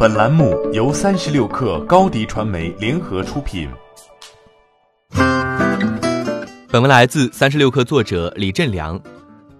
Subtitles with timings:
[0.00, 3.68] 本栏目由三十六氪高低传媒联合出品。
[6.68, 9.00] 本文来自三十六氪作者李振良。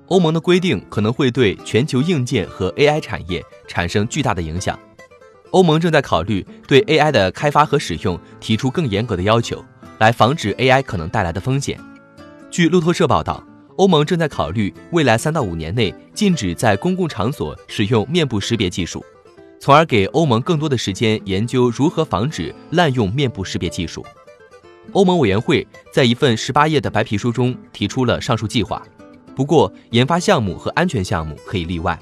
[0.06, 4.78] 欧盟的规定可能会对全球硬件和 AI 产业产生巨大的影响。
[5.50, 9.60] 欧盟正在考虑对 AI 的开发和使用提出更严格的要求，
[9.98, 11.76] 来防止 AI 可能带来的风险。
[12.48, 13.42] 据路透社报道，
[13.76, 19.04] 欧盟正在考虑未来三到五年内禁止在公共场所使用面部识别技术，
[19.60, 24.04] 从而给欧盟更多的时间研究如何防止滥用面部识别技术。
[24.92, 28.82] 欧盟委员会在一份十八页的白皮书中提出了上述计划，
[29.34, 31.98] 不过研发项目和安全项目可以例外。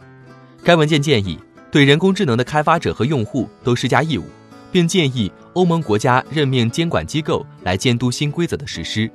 [0.62, 1.38] 该文件建议。
[1.69, 4.25] 对人工智能的开发者和用户都施加义务，
[4.73, 9.11] 并建议欧盟国家任命监管机构来监督新规则的实施。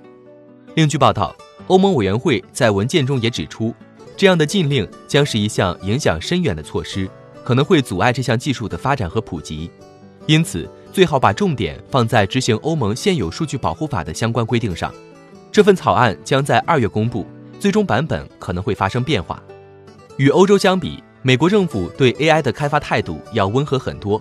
[0.76, 1.36] 另据报道，
[1.68, 3.74] 欧盟委员会在文件中也指出，
[4.16, 7.10] 这样的禁令将是一项影响深远的措施，
[7.44, 9.70] 可能会阻碍这项技术的发展和普及。
[10.26, 14.94] 因此，最好把重点放在执行欧盟现有数据保护法的相关规定上。
[15.52, 17.26] 这份草案将在二月公布，
[17.60, 19.42] 最终版本可能会发生变化。
[20.18, 21.04] 与欧洲相比。
[21.24, 24.20] 美国政府对 AI 的开发态度要温和很多。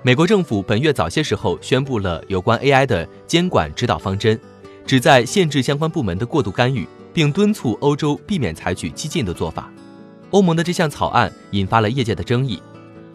[0.00, 4.40] 美国政府本月早些时候宣布了有关 AI 的监管指导方针，
[4.86, 9.70] 旨在限制相关部门的过度干预，并敦促欧洲避免采取激进的做法。
[10.30, 12.62] 欧盟的这项草案引发了业界的争议。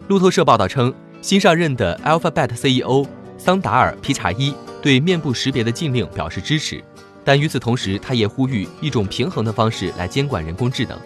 [0.06, 3.06] 路透社报道称，新上任的 Alphabet CEO
[3.38, 6.84] 桑达尔·皮查伊对面部识别的禁令表示支持，
[7.24, 10.98] 但与此同时，他也呼吁一种平衡的方式来监管人工智能。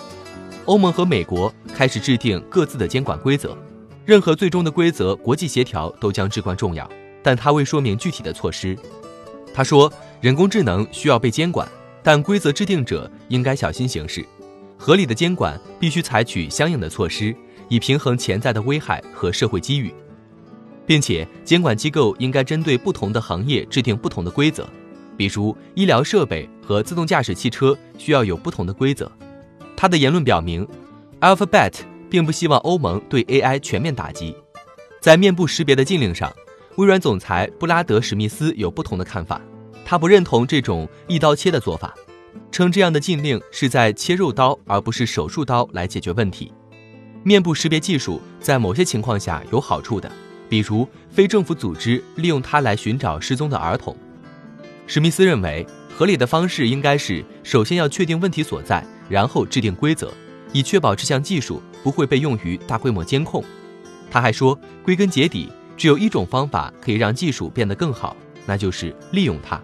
[0.65, 3.57] 欧盟和美国开始制定各自的监管规则，
[4.05, 6.89] 任何最终的规则国际协调都将至关重要。
[7.23, 8.77] 但他未说明具体的措施。
[9.55, 11.69] 他说，人工智能需要被监管，
[12.03, 14.27] 但规则制定者应该小心行事。
[14.77, 17.35] 合理的监管必须采取相应的措施，
[17.69, 19.93] 以平衡潜在的危害和社会机遇，
[20.87, 24.69] 并且监管机构应该针对不同的行业制定不同的规则，
[25.17, 29.11] 比如医疗设备和自动驾驶汽车需要有不同的规则。
[29.77, 30.67] 他的言论表明
[31.21, 31.73] ，Alphabet
[32.11, 34.35] 并不希望欧盟对 AI 全面打击。
[35.01, 36.33] 在面部识别的禁令上，
[36.77, 39.41] 微软总裁布拉德·史密斯有不同的看法。
[39.85, 41.95] 他不认同这种一刀切的做法，
[42.51, 46.53] 称这样的禁令是在切肉刀而不是手术刀来解决问题。
[47.29, 50.11] 面部识别技术在某些情况下有好处的，
[50.49, 53.95] 比如非政府组织利用它来寻找失踪的儿童。
[54.87, 58.83] 史密斯认为，合理的方式应该是首先要确定问题所在。
[59.11, 60.13] 然后制定规则，
[60.55, 63.45] 以确保这项技术不会被用于大规模监控。
[64.11, 69.61] 他还说，归根结底，只有一种方法可以让技术变得更好，那就是利用它。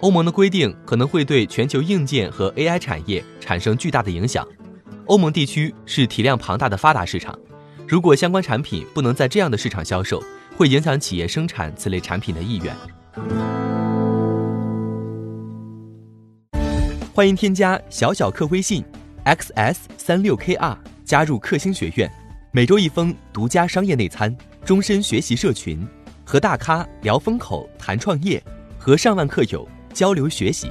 [0.00, 4.46] 欧盟的规定可能会对全球硬件和 AI 产业产生巨大的影响。
[5.06, 7.38] 欧盟地区是体量庞大的发达市场，
[7.86, 10.22] 如果相关产品不能在这样的市场销售，
[10.56, 12.74] 会影响企业生产此类产品的意愿。
[17.12, 18.82] 欢迎添加小小客微信
[19.26, 22.10] ，xs 三六 kr，加入克星学院，
[22.50, 25.86] 每周一封独家商业内参，终身学习社群，
[26.24, 28.42] 和大咖聊风口谈创业，
[28.78, 30.70] 和上万客友交流学习。